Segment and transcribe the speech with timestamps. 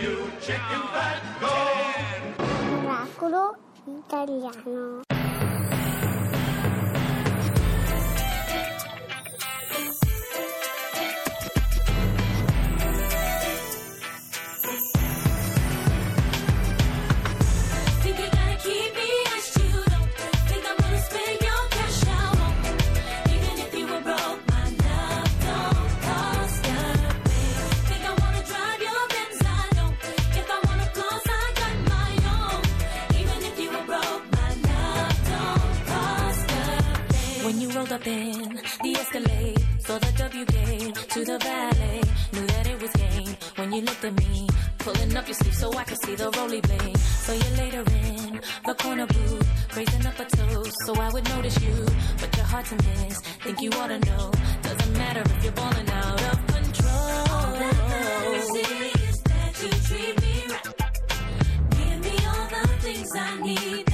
[0.00, 1.54] you chicken fat, go!
[2.82, 3.56] Miracolo
[3.86, 5.13] italiano.
[44.78, 48.40] Pulling up your sleeve so I can see the roly blade So you're later in
[48.66, 51.74] the corner booth Raising up a toast so I would notice you.
[52.20, 54.30] But you're hard to miss, think you ought to know.
[54.62, 57.10] Doesn't matter if you're balling out of control.
[57.34, 58.50] All that matters
[59.08, 60.74] is that you treat me right.
[61.70, 63.93] Give me all the things I need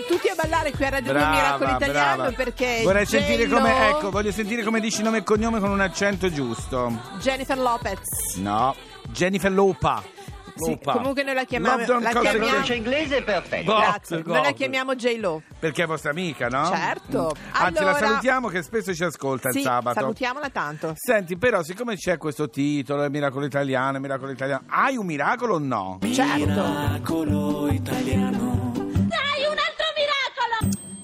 [0.00, 2.32] tutti a ballare qui a Radio 2 Brava, Miracolo Italiano brava.
[2.36, 5.80] perché Vorrei sentire J-Lo- come ecco, voglio sentire come dici nome e cognome con un
[5.80, 6.92] accento giusto.
[7.20, 8.36] Jennifer Lopez.
[8.36, 8.74] No,
[9.10, 10.02] Jennifer Lopa.
[10.54, 13.72] Sì, comunque noi la chiamiamo, Love don't la chiamiamo- inglese è perfetto.
[13.72, 15.40] Boh, Grazie, noi la chiamiamo J-Lo.
[15.58, 16.66] Perché è vostra amica, no?
[16.66, 17.34] Certo.
[17.34, 17.44] Mm.
[17.52, 19.98] Anzi, Allora- la salutiamo che spesso ci ascolta il Sì, sabato.
[19.98, 20.92] salutiamola tanto.
[20.94, 25.54] Senti, però, siccome c'è questo titolo, il miracolo italiano, il miracolo italiano, hai un miracolo
[25.54, 25.98] o no?
[26.12, 26.44] Certo.
[26.44, 28.61] Miracolo italiano.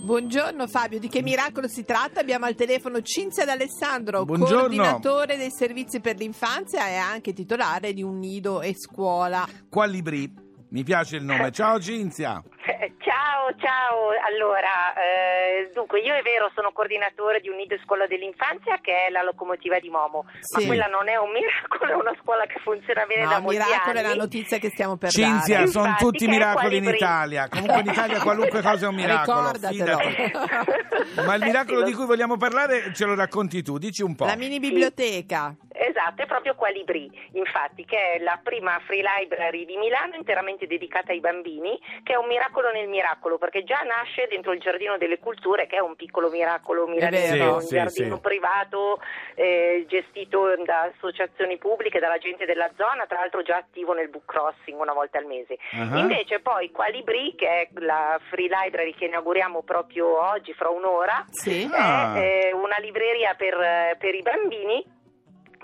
[0.09, 2.21] Buongiorno Fabio, di che miracolo si tratta?
[2.21, 4.57] Abbiamo al telefono Cinzia D'Alessandro, Buongiorno.
[4.61, 9.47] coordinatore dei servizi per l'infanzia e anche titolare di un nido e scuola.
[9.69, 10.33] Qualibri.
[10.71, 11.53] Mi piace il nome.
[11.53, 12.43] Ciao Cinzia.
[12.69, 14.12] Eh, Ciao, ciao.
[14.29, 19.11] Allora, eh, dunque io è vero sono coordinatore di un nido scuola dell'infanzia che è
[19.11, 20.61] la locomotiva di Momo, Sì.
[20.61, 23.57] ma quella non è un miracolo, è una scuola che funziona bene No, da molti
[23.57, 24.09] miracolo è anni.
[24.09, 25.71] la notizia che stiamo per Cinzia, dare.
[25.71, 26.84] sono Infatti, tutti miracoli in.
[26.84, 27.49] Italia.
[27.49, 29.51] Comunque in Italia qualunque cosa è un miracolo.
[31.25, 34.27] Ma il miracolo sì, di cui vogliamo parlare ce lo racconti tu, dici un po'.
[34.27, 35.55] La mini biblioteca.
[35.88, 41.13] Esatto, è proprio Qualibri, infatti, che è la prima free library di Milano interamente dedicata
[41.13, 45.18] ai bambini, che è un miracolo nel miracolo, perché già nasce dentro il Giardino delle
[45.18, 47.54] Culture, che è un piccolo miracolo milanese, vero.
[47.54, 48.21] un Sì, giardino sì.
[48.21, 49.01] privato
[49.34, 54.27] eh, gestito da associazioni pubbliche, dalla gente della zona, tra l'altro già attivo nel book
[54.27, 55.57] crossing una volta al mese.
[55.72, 55.98] Ah.
[55.98, 61.66] Invece poi Qualibri, che è la free library che inauguriamo proprio oggi, fra un'ora, Sì.
[61.72, 62.15] Ah.
[62.15, 64.97] è eh, una libreria per, per i bambini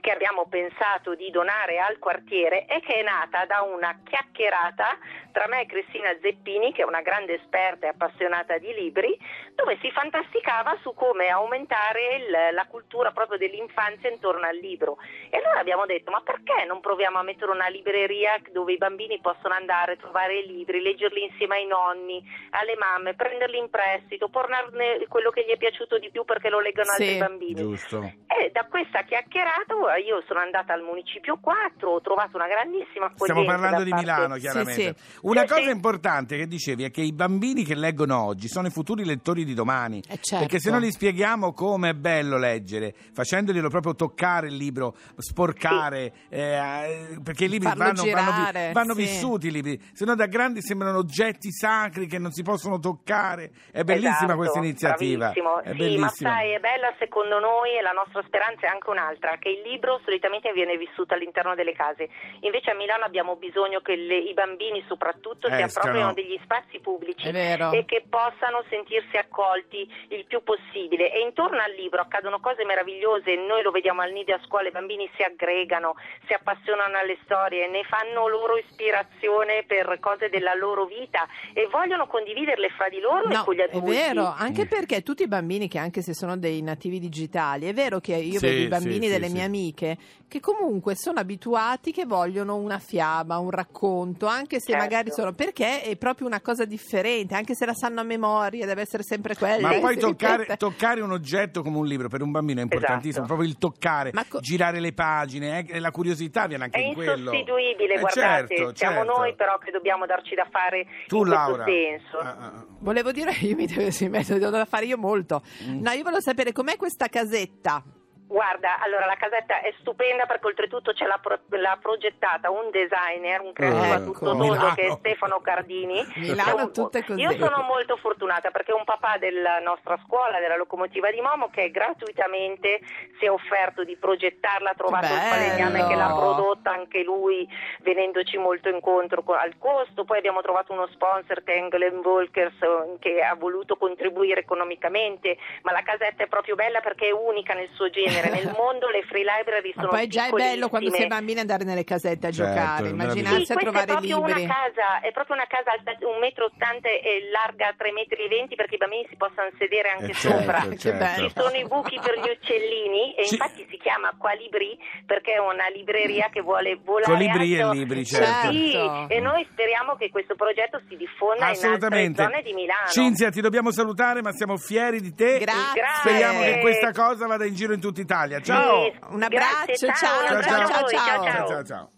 [0.04, 4.98] che abbiamo pensato di donare al quartiere e che è nata da una chiacchierata
[5.32, 9.18] tra me e Cristina Zeppini, che è una grande esperta e appassionata di libri,
[9.54, 14.98] dove si fantasticava su come aumentare il- la cultura proprio dell'infanzia intorno al libro.
[15.30, 19.18] E allora abbiamo detto, ma perché non proviamo a mettere una libreria dove i bambini
[19.20, 25.04] possono andare, trovare i libri, leggerli insieme ai nonni, alle mamme, prenderli in prestito, portarne
[25.08, 27.02] quello che gli è piaciuto di più perché lo leggono Sì.
[27.02, 27.54] altri bambini.
[27.54, 28.02] Giusto.
[28.28, 33.06] E da questa chiacchierata ora io sono andata al Municipio 4, ho trovato una grandissima
[33.06, 33.24] accoglienza.
[33.24, 34.94] Stiamo parlando di parte- Milano, chiaramente.
[34.96, 35.18] sì.
[35.22, 35.70] Una Sì, cosa sì.
[35.70, 39.54] importante che dicevi è che i bambini che leggono oggi sono i futuri lettori di
[39.54, 39.98] domani.
[40.08, 40.44] Eh, certo.
[40.44, 46.12] Perché se non gli spieghiamo come è bello leggere, facendoglielo proprio toccare il libro, sporcare,
[46.28, 49.00] eh, perché i libri vanno, vanno girare, vanno sì.
[49.02, 53.50] vissuti i libri, se no da grandi sembrano oggetti sacri che non si possono toccare.
[53.72, 55.30] È bellissima Esatto, questa iniziativa.
[55.32, 55.60] bravissimo.
[55.60, 56.04] È sì, bellissima.
[56.30, 59.60] ma sai, è bella secondo noi e la nostra speranza è anche un'altra, che il
[59.68, 62.08] libro solitamente viene vissuto all'interno delle case.
[62.40, 67.28] Invece a Milano abbiamo bisogno che le- i bambini soprattutto si appropriano degli spazi pubblici
[67.28, 71.12] È e che possano sentirsi accolti il più possibile.
[71.12, 74.72] E intorno al libro accadono cose meravigliose, noi lo vediamo al nido a scuola, i
[74.72, 75.94] bambini si aggregano,
[76.26, 82.06] si appassionano alle storie, ne fanno loro ispirazione per cose della loro vita e vogliono
[82.06, 83.90] condividerle fra di loro e No, con gli è adulti.
[83.90, 87.98] vero, anche perché tutti i bambini che anche se sono dei nativi digitali, è vero
[88.00, 89.50] che io Sì, vedo i bambini sì, delle sì, mie sì.
[89.74, 89.96] Amiche
[90.28, 94.82] che comunque sono abituati che vogliono una fiaba, un racconto, anche se Certo.
[94.82, 98.80] magari sono perché è proprio una cosa differente, anche se la sanno a memoria, deve
[98.82, 99.68] essere sempre quella.
[99.68, 103.26] Ma poi toccare, toccare un oggetto come un libro per un bambino è importantissimo, Esatto.
[103.26, 107.12] proprio il toccare, co- girare le pagine, eh, la curiosità viene anche È in quello.
[107.32, 109.16] insostituibile, Eh, guardate, certo, siamo certo.
[109.18, 111.64] noi però che dobbiamo darci da fare Tu in questo Laura.
[111.64, 112.18] senso.
[112.18, 112.64] Ah, ah.
[112.80, 115.42] Volevo dire, io mi devo, sì, mi devo da fare io molto.
[115.64, 115.80] Mm.
[115.80, 117.82] No, io volevo sapere com'è questa casetta.
[118.26, 123.40] Guarda, allora la casetta è stupenda perché oltretutto ce l'ha, pro- l'ha progettata un designer,
[123.42, 124.12] un creativo a Ecco.
[124.12, 126.02] tutto tondo che è Stefano Cardini.
[126.16, 127.18] Milano un-.
[127.18, 131.50] Io sono molto fortunata perché è un papà della nostra scuola, della locomotiva di Momo,
[131.50, 132.80] che gratuitamente
[133.18, 135.28] si è offerto di progettarla, ha trovato il bello.
[135.34, 137.46] falegname che l'ha prodotta anche lui
[137.82, 140.04] venendoci molto incontro co- al costo.
[140.04, 145.36] Poi abbiamo trovato uno sponsor che è England Volkers eh, che ha voluto contribuire economicamente,
[145.62, 148.12] ma la casetta è proprio bella perché è unica nel suo genere.
[148.22, 151.06] Nel mondo le free library Ma sono poi già è bello quando piccolissime.
[151.08, 154.16] bambini andare nelle casette a Certo, giocare, è immaginarsi Sì, a questa trovare è proprio
[154.24, 154.42] libri.
[154.44, 158.78] una casa, è proprio una casa alta 1,80 m e larga 3,20 m perché i
[158.78, 160.60] bambini si possano sedere anche Eh, certo, sopra.
[160.76, 160.98] Certo.
[160.98, 161.28] bello.
[161.28, 165.38] Ci sono i buchi per gli uccellini e Ci- infatti si chiama Qualibri perché è
[165.38, 167.72] una libreria che vuole volare Colibri e alto.
[167.78, 168.50] libri, certo.
[168.50, 169.06] Sì, Certo.
[169.14, 172.88] e noi speriamo che questo progetto si diffonda in altre zone di Milano.
[172.88, 175.38] Cinzia, ti dobbiamo salutare, ma siamo fieri di te.
[175.38, 175.82] Grazie.
[176.00, 178.40] Speriamo che questa cosa vada in giro in tutta Italia.
[178.40, 178.84] Ciao.
[178.92, 181.90] Sì, Un grazie, abbraccio, ciao, ciao, ciao, ciao, ciao, ciao, ciao.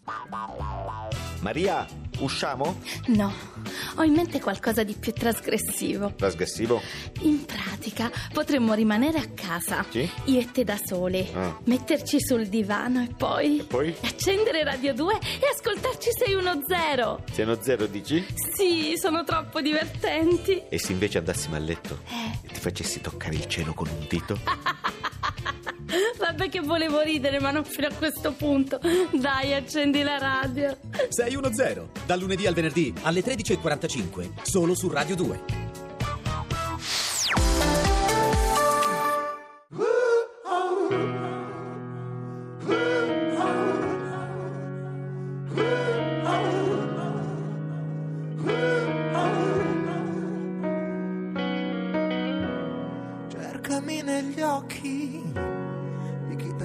[1.40, 1.86] Maria,
[2.20, 2.80] usciamo?
[3.08, 3.32] No,
[3.96, 6.12] ho in mente qualcosa di più trasgressivo.
[6.16, 6.80] Trasgressivo?
[7.20, 10.08] In pratica, potremmo rimanere a casa, Sì?
[10.24, 11.56] io e te da sole, Ah.
[11.64, 13.64] metterci sul divano e poi...
[13.68, 13.94] poi?
[14.02, 17.32] Accendere Radio 2 e ascoltarci 610.
[17.32, 18.26] Siano zero, dici?
[18.54, 20.62] Sì, sono troppo divertenti.
[20.68, 22.38] E se invece andassimo a letto Eh.
[22.48, 24.38] e ti facessi toccare il cielo con un dito?
[26.18, 28.80] Vabbè che volevo ridere, ma non fino a questo punto.
[29.12, 30.76] Dai, accendi la radio.
[31.08, 35.64] 610, dal lunedì al venerdì alle 13.45, solo su Radio 2.
[53.28, 55.45] Cercami negli occhi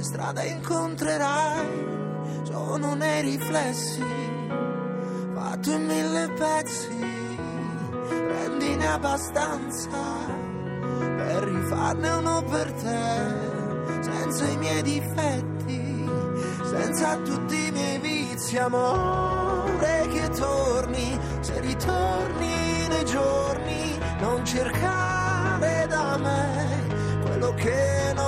[0.01, 2.00] per strada incontrerai.
[2.43, 4.03] Sono nei riflessi,
[5.34, 7.10] fatto in mille pezzi.
[8.08, 9.89] Prendine abbastanza
[10.98, 16.10] per rifarne uno per te, senza i miei difetti,
[16.63, 26.17] senza tutti i miei vizi, amore che torni, se ritorni nei giorni, non cercare da
[26.17, 26.89] me
[27.24, 28.21] quello che non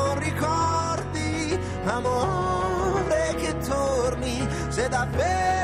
[1.86, 5.63] amore che torni, se davvero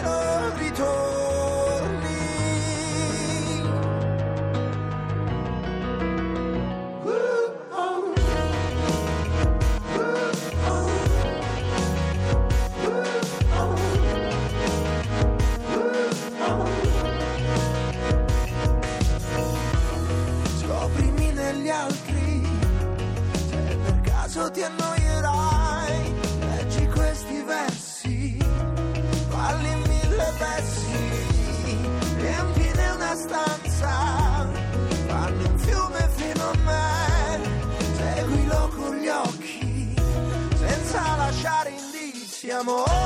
[42.59, 42.98] amore